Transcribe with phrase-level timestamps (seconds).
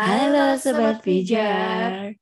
[0.00, 2.16] Halo Sobat Pijar.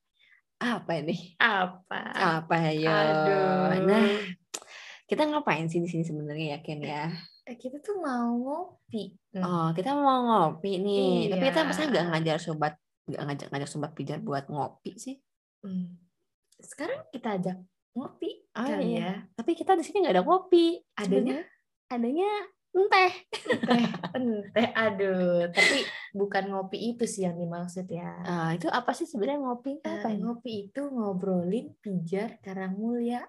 [0.58, 1.38] Apa ini?
[1.38, 2.00] Apa?
[2.10, 2.74] Apa?
[2.74, 3.86] Aduh.
[3.86, 4.18] Nah,
[5.06, 7.06] kita ngapain sih di sini sebenarnya ya Ken ya?
[7.46, 9.14] Eh, kita tuh mau ngopi.
[9.30, 9.46] Hmm.
[9.46, 11.30] Oh, kita mau ngopi nih.
[11.30, 11.68] Tapi kita Iya.
[11.70, 12.74] masa nggak ngajar sobat
[13.06, 15.14] nggak ngajak ngajak sobat pijar buat ngopi sih?
[15.62, 16.02] Hmm.
[16.58, 17.62] Sekarang kita ajak
[17.94, 19.06] ngopi Oh, kali iya.
[19.06, 19.14] ya.
[19.38, 20.82] Tapi kita di sini nggak ada kopi.
[20.98, 21.46] Adanya
[21.94, 22.26] adanya
[22.72, 23.12] teh.
[23.68, 23.84] teh,
[24.54, 24.68] teh.
[24.74, 28.22] Aduh, tapi bukan ngopi itu sih yang dimaksud ya.
[28.24, 29.80] Ah, itu apa sih sebenarnya ngopi?
[29.82, 30.20] Apa ini?
[30.24, 33.24] ngopi itu ngobrolin pijar Karangmulya.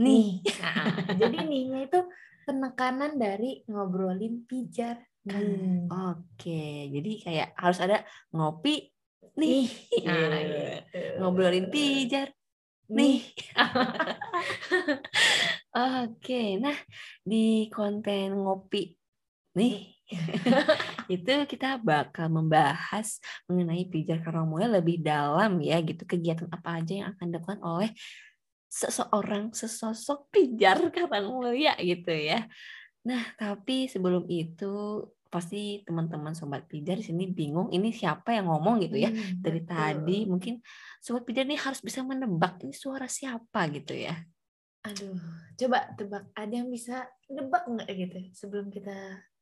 [0.00, 0.42] Nih.
[0.58, 2.00] Nah, jadi nihnya itu
[2.44, 5.00] penekanan dari ngobrolin pijar.
[5.24, 5.88] Hmm.
[5.88, 8.92] Oke, jadi kayak harus ada ngopi
[9.40, 9.64] nih.
[10.04, 11.00] Nah, gitu.
[11.22, 12.34] Ngobrolin pijar
[12.94, 13.18] nih.
[15.74, 16.78] Oke, nah
[17.26, 18.94] di konten ngopi
[19.54, 19.94] nih
[21.14, 27.08] itu kita bakal membahas mengenai pijar Karangmulya lebih dalam ya gitu kegiatan apa aja yang
[27.14, 27.90] akan dilakukan oleh
[28.68, 32.50] seseorang sesosok pijar Karangmulya gitu ya.
[33.04, 38.78] Nah, tapi sebelum itu pasti teman-teman sobat pijar di sini bingung ini siapa yang ngomong
[38.86, 39.10] gitu ya.
[39.10, 39.74] Hmm, Dari betul.
[39.74, 40.54] tadi mungkin
[41.02, 44.14] sobat pijar nih harus bisa menebak ini suara siapa gitu ya.
[44.86, 45.18] Aduh,
[45.58, 46.30] coba tebak.
[46.38, 48.94] Ada yang bisa nebak nggak gitu sebelum kita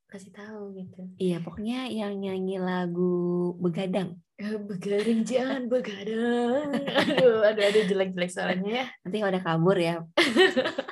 [0.08, 1.02] kasih tahu gitu.
[1.20, 4.16] Iya, pokoknya yang nyanyi lagu Begadang.
[4.40, 6.72] Eh, Begadang jangan begadang.
[6.72, 8.86] Aduh, aduh, aduh jelek-jelek suaranya ya.
[9.04, 9.94] Nanti kalau udah kabur ya.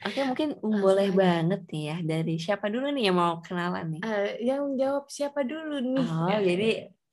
[0.00, 1.16] Oke, mungkin boleh aja.
[1.16, 4.00] banget nih ya dari siapa dulu nih yang mau kenalan nih?
[4.00, 6.00] Eh, yang jawab siapa dulu nih?
[6.00, 6.70] Oh, Ya, jadi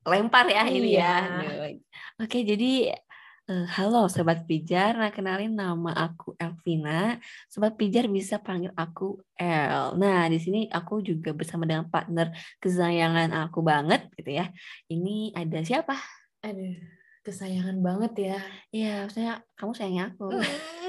[0.07, 1.03] lempar ya ini ya.
[1.03, 1.11] Iya.
[1.27, 1.51] Aduh.
[2.23, 2.95] Oke, jadi
[3.51, 4.95] eh, halo Sobat Pijar.
[4.95, 7.19] Nah, kenalin nama aku Elvina.
[7.51, 9.99] Sobat Pijar bisa panggil aku El.
[9.99, 12.31] Nah, di sini aku juga bersama dengan partner
[12.63, 14.47] kesayangan aku banget gitu ya.
[14.87, 15.99] Ini ada siapa?
[16.39, 16.79] Aduh,
[17.27, 18.39] kesayangan banget ya.
[18.71, 20.31] Iya, maksudnya kamu sayangnya aku.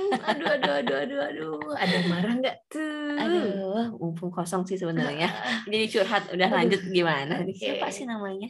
[0.09, 1.59] Aduh, aduh, aduh, aduh, aduh.
[1.77, 3.17] Ada yang marah nggak tuh?
[3.19, 5.29] Aduh, mumpung kosong sih sebenarnya.
[5.71, 6.57] Jadi curhat udah Aduh.
[6.57, 7.35] lanjut gimana?
[7.45, 7.55] Oke.
[7.55, 8.49] Siapa sih namanya?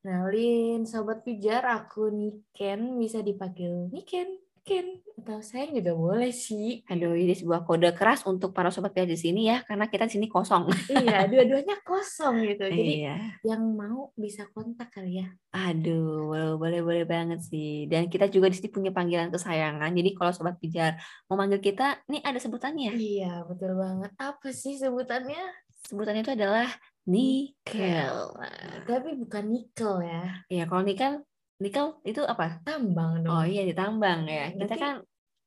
[0.00, 6.84] Kenalin, Sobat Pijar, aku Niken, bisa dipanggil Niken, Ken, atau sayang juga boleh sih.
[6.88, 10.20] Aduh, ini sebuah kode keras untuk para sobat pijar di sini ya, karena kita di
[10.20, 10.68] sini kosong.
[10.92, 12.68] iya, dua-duanya kosong gitu.
[12.68, 13.36] Jadi iya.
[13.40, 15.28] yang mau bisa kontak kali ya.
[15.56, 17.88] Aduh, boleh, boleh boleh banget sih.
[17.88, 19.90] Dan kita juga di sini punya panggilan kesayangan.
[19.96, 22.96] Jadi kalau sobat pijar mau manggil kita, nih ada sebutannya.
[22.96, 24.12] Iya, betul banget.
[24.20, 25.40] Apa sih sebutannya?
[25.88, 26.68] Sebutannya itu adalah
[27.08, 28.16] nikel.
[28.36, 30.44] Nah, tapi bukan nikel ya.
[30.52, 31.24] Iya, kalau nikel,
[31.60, 32.58] nikel itu apa?
[32.64, 33.30] Tambang dong.
[33.30, 34.50] Oh iya, ditambang ya.
[34.50, 34.94] Kita Berarti- kan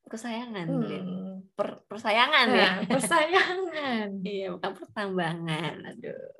[0.03, 0.65] kesayangan.
[0.69, 1.33] Hmm.
[1.53, 2.69] Per- persayangan ya.
[2.93, 4.07] Persayangan.
[4.23, 5.75] Iya, bukan pertambangan.
[5.89, 6.33] Aduh.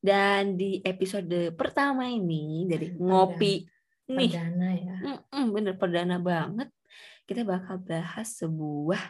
[0.00, 3.68] Dan di episode pertama ini dari ngopi
[4.08, 4.96] nih, Perdana ya.
[4.96, 6.72] mm-mm, bener perdana banget.
[7.28, 9.02] Kita bakal bahas sebuah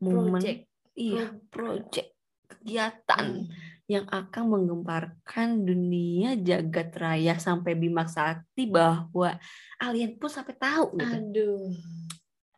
[0.00, 0.60] momen, Project.
[0.94, 2.08] iya, project
[2.48, 3.52] kegiatan Hmm.
[3.88, 9.40] Yang akan menggemparkan dunia jagat raya sampai Bima Sakti bahwa
[9.80, 11.16] alien pun sampai tahu gitu.
[11.16, 11.72] Aduh.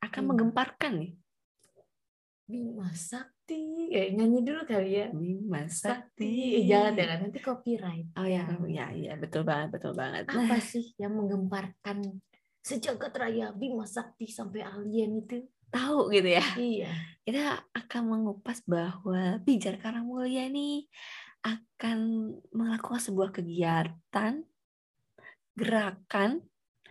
[0.02, 0.28] Akan Hmm.
[0.34, 1.12] menggemparkan nih
[2.50, 3.94] Bima Sakti.
[3.94, 5.06] Eh, nyanyi dulu kali ya.
[5.14, 6.66] Bima Eh, Sakti.
[6.66, 8.10] jangan jangan nanti copyright.
[8.18, 10.26] Oh ya, ya, ya, betul banget, betul banget.
[10.26, 12.02] Nah, Apa sih yang menggemparkan
[12.58, 15.46] sejagat raya Bima Sakti sampai alien itu?
[15.70, 16.44] Tahu gitu ya.
[16.58, 16.92] Iya.
[17.24, 20.90] Kita akan mengupas bahwa Pijar Karangmulya ini
[21.40, 21.98] akan
[22.52, 24.44] melakukan sebuah kegiatan
[25.56, 26.44] gerakan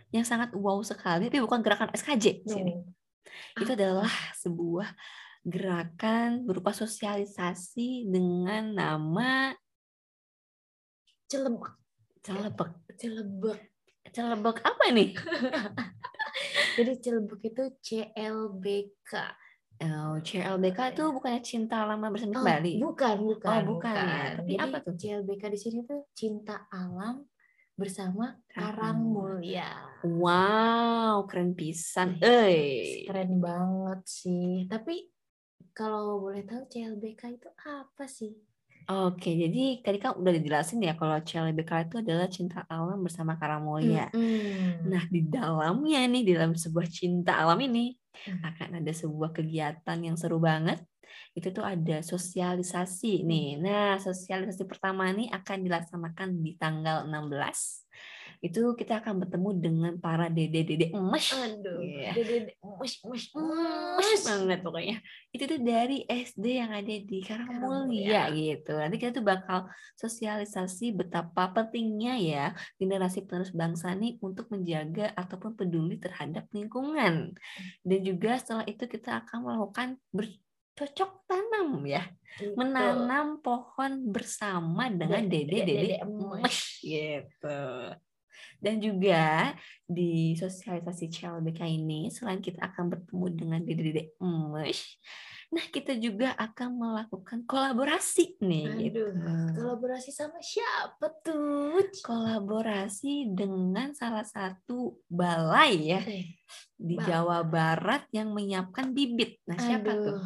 [0.09, 2.73] yang sangat wow sekali, tapi bukan gerakan SKJ di sini.
[2.73, 3.61] No.
[3.61, 4.09] Itu adalah
[4.41, 4.89] sebuah
[5.45, 9.53] gerakan berupa sosialisasi dengan nama
[11.29, 11.77] Celebek.
[12.25, 12.71] celebek.
[12.97, 13.59] Celebek.
[14.09, 15.13] Celebek apa ini?
[16.79, 19.11] Jadi celebek itu CLBK.
[19.79, 22.73] Oh, CLBK itu bukannya cinta lama bersama Oh, kembali.
[22.79, 23.47] bukan, bukan.
[23.51, 24.23] Oh, bukan ya.
[24.39, 24.93] Tapi Jadi apa tuh?
[24.95, 27.23] CLBK di sini tuh cinta alam
[27.75, 29.71] bersama Karang Mulia.
[30.03, 32.19] Wow, keren pisan.
[32.19, 33.07] Eh.
[33.07, 34.67] Keren banget sih.
[34.67, 35.07] Tapi
[35.71, 38.35] kalau boleh tahu CLBK itu apa sih?
[38.89, 44.09] Oke, jadi tadi kan udah dijelasin ya kalau CLBK itu adalah cinta alam bersama Karamoya.
[44.13, 44.89] Mm-mm.
[44.89, 47.93] Nah, di dalamnya nih, di dalam sebuah cinta alam ini
[48.27, 48.41] Hmm.
[48.43, 50.81] akan ada sebuah kegiatan yang seru banget.
[51.37, 53.61] Itu tuh ada sosialisasi nih.
[53.61, 57.85] Nah, sosialisasi pertama nih akan dilaksanakan di tanggal 16
[58.39, 61.35] itu kita akan bertemu dengan para dede-dede emas.
[61.35, 62.11] Aduh, Iya.
[62.15, 64.97] dede mus mus Emas banget pokoknya.
[65.29, 68.23] Itu tuh dari SD yang ada di Karangmulia Karangmulia.
[68.31, 68.71] gitu.
[68.73, 69.67] Nanti kita tuh bakal
[69.99, 72.45] sosialisasi betapa pentingnya ya
[72.75, 77.35] generasi penerus bangsa nih untuk menjaga ataupun peduli terhadap lingkungan.
[77.83, 82.07] Dan juga setelah itu kita akan melakukan bercocok tanam ya.
[82.39, 82.55] Gitu.
[82.55, 86.39] Menanam pohon bersama dengan Dede- dede emas.
[86.39, 87.59] emas gitu.
[88.59, 89.55] Dan juga
[89.87, 94.99] di sosialisasi CLBK ini selain kita akan bertemu dengan dede-dede emas,
[95.49, 99.09] nah kita juga akan melakukan kolaborasi nih gitu.
[99.09, 101.81] Aduh, kolaborasi sama siapa tuh?
[102.05, 106.01] Kolaborasi dengan salah satu balai ya
[106.77, 107.07] di Balai.
[107.09, 109.41] Jawa Barat yang menyiapkan bibit.
[109.49, 110.21] Nah, siapa tuh?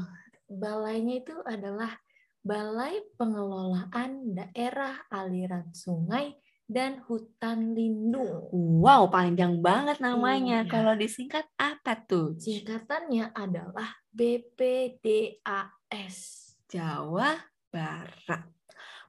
[0.52, 1.96] Balainya itu adalah
[2.44, 6.36] Balai Pengelolaan Daerah Aliran Sungai
[6.74, 8.50] dan Hutan Lindung.
[8.50, 10.66] Wow, panjang banget namanya.
[10.66, 10.72] Iya.
[10.74, 12.34] Kalau disingkat apa tuh?
[12.42, 15.38] Singkatannya adalah BPDAS.
[16.66, 17.38] Jawa
[17.70, 18.50] Barat.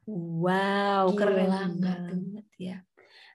[0.05, 2.85] Wow, Gila keren banget ya.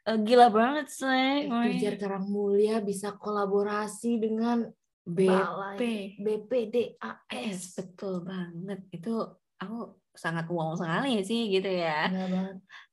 [0.05, 1.49] Eh, gila banget sih.
[1.49, 4.69] Pijar Karangmulia bisa kolaborasi dengan
[5.01, 6.21] Balai BP.
[6.21, 7.81] BPDAS.
[7.81, 8.85] Betul banget.
[8.93, 12.09] Itu aku sangat wow sekali sih gitu ya.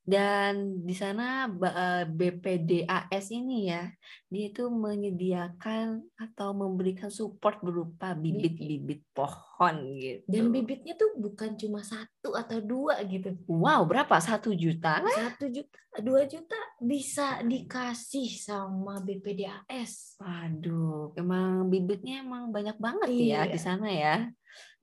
[0.06, 3.90] Dan di sana ba- eh, BPDAS ini ya,
[4.30, 10.22] dia itu menyediakan atau memberikan support berupa bibit-bibit pohon gitu.
[10.30, 13.34] Dan bibitnya tuh bukan cuma satu atau dua gitu.
[13.50, 14.14] Wow, berapa?
[14.22, 15.02] Satu juta?
[15.10, 20.22] Satu juta, dua juta bisa dikasih sama BPDAS.
[20.22, 23.50] Waduh, emang bibitnya emang banyak banget ya Iya.
[23.50, 24.16] di sana ya.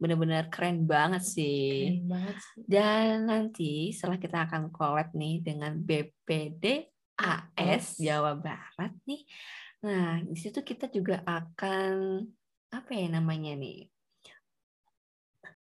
[0.03, 1.95] Benar-benar keren banget sih.
[1.95, 2.59] Keren banget sih.
[2.67, 9.23] Dan nanti setelah kita akan collab nih dengan BPDAS Jawa Barat nih.
[9.87, 12.19] Nah, di situ kita juga akan
[12.75, 13.87] apa ya namanya nih?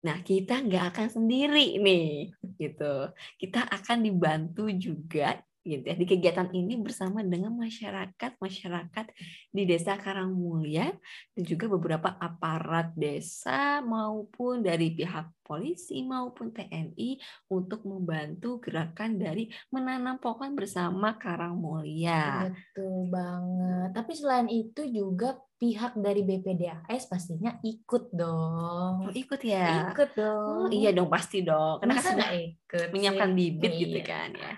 [0.01, 3.13] Nah, kita nggak akan sendiri nih, gitu.
[3.37, 9.05] Kita akan dibantu juga gitu ya di kegiatan ini bersama dengan masyarakat masyarakat
[9.49, 10.89] di desa Karangmulia
[11.37, 17.21] dan juga beberapa aparat desa maupun dari pihak polisi maupun TNI
[17.53, 22.49] untuk membantu gerakan dari menanam pohon bersama Karangmulia.
[22.49, 23.89] Betul banget.
[23.93, 29.05] Tapi selain itu juga pihak dari BPDAS pastinya ikut dong.
[29.05, 29.93] Oh, ikut ya?
[29.93, 30.65] Ikut dong.
[30.65, 31.77] Oh, iya dong pasti dong.
[31.77, 33.37] Karena kan Masa ikut menyiapkan sih?
[33.37, 34.07] bibit gitu Iya.
[34.09, 34.53] kan ya.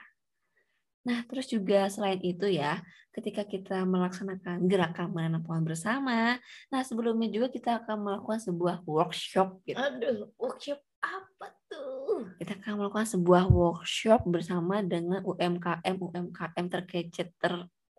[1.04, 2.80] Nah, terus juga selain itu ya,
[3.12, 6.40] ketika kita melaksanakan gerakan menanam pohon bersama,
[6.72, 9.78] nah sebelumnya juga kita akan melakukan sebuah workshop gitu.
[9.78, 12.32] Aduh, workshop apa tuh?
[12.40, 17.54] Kita akan melakukan sebuah workshop bersama dengan UMKM UMKM terkece ter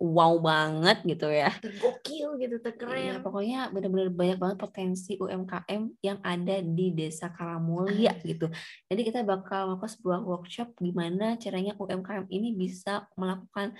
[0.04, 1.48] wow banget gitu ya.
[1.58, 3.24] Tergokil gitu, Iya, terkeren.
[3.24, 8.20] pokoknya benar-benar banyak banget potensi UMKM yang ada di Desa Karangmulia Ah.
[8.20, 8.46] gitu.
[8.86, 13.72] Jadi kita bakal melakukan sebuah workshop gimana caranya UMKM ini bisa melakukan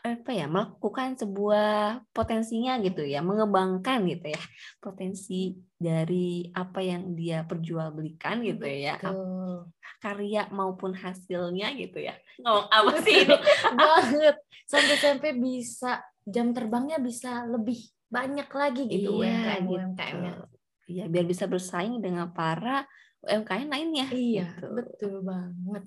[0.00, 4.40] apa ya, melakukan sebuah potensinya gitu ya, mengembangkan gitu ya,
[4.80, 9.68] potensi dari apa yang dia perjualbelikan gitu ya, Betul.
[10.00, 12.16] karya maupun hasilnya gitu ya.
[12.40, 13.36] Ngomong apa sih ini?
[13.76, 14.36] banget.
[14.70, 19.74] Sampai-sampai bisa jam terbangnya bisa lebih banyak lagi gitu Iya, UMKM gitu.
[19.74, 20.32] UMKM-nya.
[20.90, 22.86] Iya, biar bisa bersaing dengan para
[23.26, 24.06] UMKM lainnya.
[24.14, 24.66] Iya, gitu.
[24.78, 25.84] betul banget.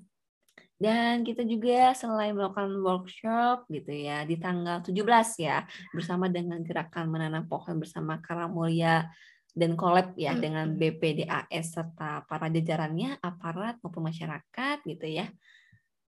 [0.74, 5.00] Dan kita juga selain melakukan workshop gitu ya di tanggal 17
[5.40, 5.62] ya
[5.94, 9.06] bersama dengan gerakan menanam pohon bersama Karangmulia
[9.54, 10.98] dan collab ya dengan Mm-mm.
[10.98, 15.30] BPDAS serta para jajarannya aparat maupun masyarakat gitu ya.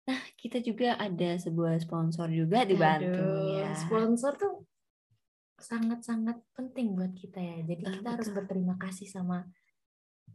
[0.09, 3.77] Nah, kita juga ada sebuah sponsor juga dibantu Aduh, ya.
[3.77, 4.65] Sponsor tuh
[5.61, 7.61] sangat-sangat penting buat kita ya.
[7.61, 8.37] Jadi kita harus betul.
[8.41, 9.45] berterima kasih sama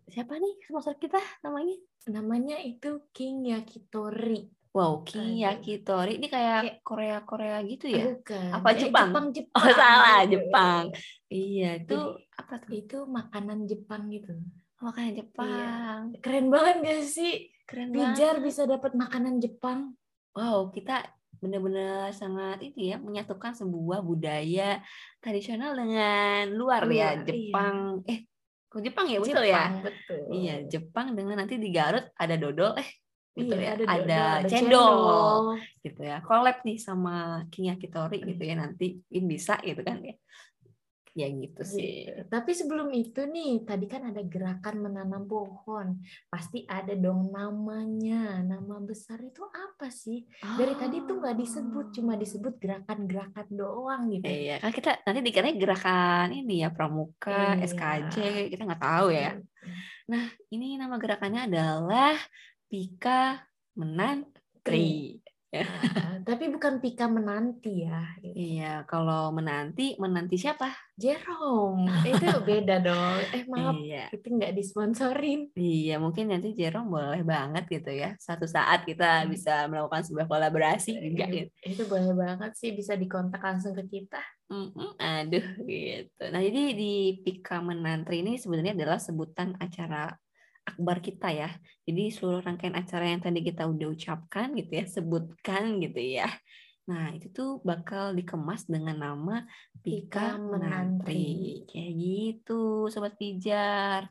[0.05, 1.75] Siapa nih sponsor kita namanya?
[2.13, 4.47] namanya itu King Yakitori.
[4.75, 5.39] Wow, King.
[5.41, 6.19] Yakitori.
[6.19, 8.05] Ini kayak Kayak- Korea-Korea gitu ya?
[8.11, 8.49] Bukan.
[8.53, 9.09] Apa Jepang?
[9.11, 9.63] Jepang, Jepang.
[9.65, 10.31] Oh, salah, gitu.
[10.35, 10.85] Jepang.
[11.31, 12.71] Iya, itu Jadi, apa tuh?
[12.75, 14.35] Itu makanan Jepang gitu.
[14.83, 16.01] Makanan Jepang.
[16.21, 17.54] Keren banget gak sih?
[17.65, 18.45] Keren banget.
[18.45, 19.97] bisa dapat makanan Jepang.
[20.37, 21.05] Wow, kita
[21.41, 24.81] benar-benar sangat ini ya menyatukan sebuah budaya
[25.21, 27.11] tradisional dengan luar ya, Luar, iya.
[27.25, 27.77] Jepang.
[28.09, 28.19] Eh,
[28.69, 29.49] kok Jepang ya betul ya?
[29.49, 30.23] Jepang, betul.
[30.33, 32.89] Iya, Jepang dengan nanti di Garut ada dodol eh
[33.35, 33.71] gitu Iya, ya.
[33.75, 35.39] ada, Ada, dodol, ada cendol
[35.83, 36.17] gitu ya.
[36.23, 37.15] Collab nih sama
[37.51, 40.15] King Yakitori gitu ya nanti mungkin bisa gitu kan ya.
[41.15, 42.11] Ya gitu sih.
[42.11, 42.27] Gitu.
[42.27, 46.03] Tapi sebelum itu nih, tadi kan ada gerakan menanam pohon.
[46.27, 48.43] Pasti ada dong namanya.
[48.43, 50.27] Nama besar itu apa sih?
[50.43, 54.27] Dari tadi tuh nggak disebut, cuma disebut gerakan-gerakan doang gitu.
[54.27, 57.63] Iya, kan kita nanti dikiranya gerakan ini ya pramuka, Iya.
[57.63, 58.17] SKJ,
[58.51, 59.39] kita nggak tahu ya.
[60.11, 62.19] Nah, ini nama gerakannya adalah
[62.67, 63.39] Pika
[63.79, 65.23] Menantri.
[65.63, 68.03] Nah, tapi bukan Pika menanti ya.
[68.25, 70.73] Iya, kalau menanti, menanti siapa?
[70.95, 73.19] Jerome, itu beda dong.
[73.31, 74.11] Eh maaf, Iya.
[74.11, 75.55] itu nggak disponsorin.
[75.55, 78.19] Iya, mungkin nanti Jerome boleh banget gitu ya.
[78.19, 79.31] Satu saat kita Hmm.
[79.31, 81.51] bisa melakukan sebuah kolaborasi juga gitu.
[81.63, 84.23] Itu boleh banget sih, bisa dikontak langsung ke kita.
[84.51, 86.25] Mm-mm, aduh gitu.
[86.29, 90.13] Nah, jadi di Pika Menantri ini sebenarnya adalah sebutan acara
[90.65, 91.53] akbar kita ya.
[91.85, 96.29] Jadi seluruh rangkaian acara yang tadi kita udah ucapkan gitu ya, sebutkan gitu ya.
[96.85, 99.45] Nah, itu tuh bakal dikemas dengan nama
[99.81, 101.65] Pika Menantri.
[101.65, 104.09] Kayak gitu, Sobat Pijar.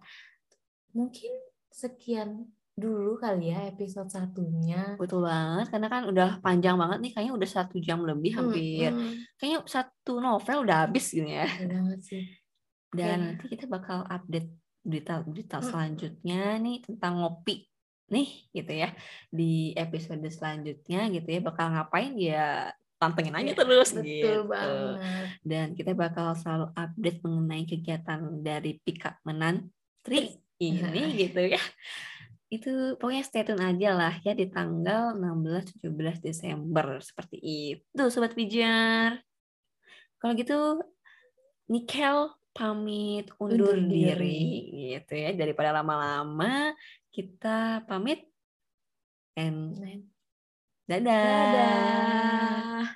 [0.94, 1.34] Mungkin
[1.70, 4.98] sekian dulu kali ya episode satunya.
[4.98, 8.90] Betul banget, karena kan udah panjang banget nih, kayaknya udah satu jam lebih hampir.
[8.90, 9.22] Mm-mm.
[9.38, 11.46] Kayaknya satu novel udah habis gitu ya.
[11.62, 12.26] Bener banget sih.
[12.90, 13.26] Dan Kayaknya.
[13.38, 14.50] nanti kita bakal update
[14.84, 15.66] berita-berita Mm.
[15.66, 17.64] selanjutnya nih tentang ngopi
[18.12, 18.92] nih gitu ya
[19.32, 24.32] di episode selanjutnya gitu ya bakal ngapain ya pantengin aja Iya, terus Betul gitu.
[24.48, 25.28] banget.
[25.44, 31.60] Dan kita bakal selalu update mengenai kegiatan dari Pika Menantri ini gitu ya.
[32.48, 35.84] Itu pokoknya stay tune aja lah ya di tanggal 16-17
[36.22, 39.20] Desember seperti itu Sobat Pijar.
[40.16, 40.80] Kalau gitu
[41.68, 44.38] Nikel pamit undur, Undur diri.
[44.70, 44.94] diri.
[44.96, 46.72] gitu ya daripada lama-lama
[47.10, 48.26] kita pamit
[49.34, 49.74] and
[50.86, 51.10] dadah.
[51.10, 52.94] Dadah.